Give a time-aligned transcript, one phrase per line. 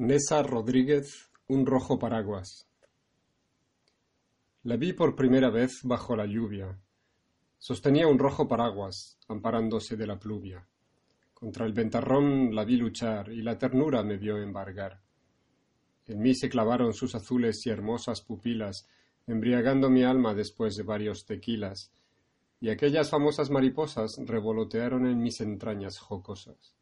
[0.00, 2.68] Nessa Rodríguez, un rojo paraguas.
[4.62, 6.78] La vi por primera vez bajo la lluvia.
[7.58, 10.64] Sostenía un rojo paraguas, amparándose de la pluvia.
[11.34, 15.00] Contra el ventarrón la vi luchar y la ternura me vio embargar.
[16.06, 18.88] En mí se clavaron sus azules y hermosas pupilas,
[19.26, 21.90] embriagando mi alma después de varios tequilas,
[22.60, 26.76] y aquellas famosas mariposas revolotearon en mis entrañas jocosas.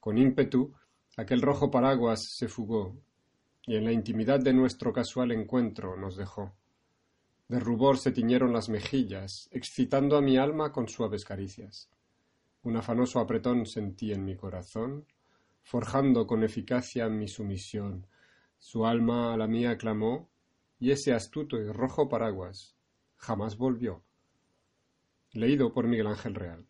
[0.00, 0.74] Con ímpetu,
[1.18, 2.96] aquel rojo paraguas se fugó,
[3.66, 6.54] y en la intimidad de nuestro casual encuentro nos dejó.
[7.48, 11.90] De rubor se tiñeron las mejillas, excitando a mi alma con suaves caricias.
[12.62, 15.06] Un afanoso apretón sentí en mi corazón,
[15.60, 18.06] forjando con eficacia mi sumisión.
[18.60, 20.30] Su alma a la mía clamó,
[20.78, 22.76] y ese astuto y rojo paraguas
[23.16, 24.04] jamás volvió.
[25.32, 26.64] Leído por Miguel Ángel Real.